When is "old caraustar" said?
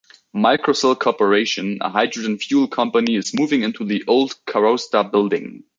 4.07-5.11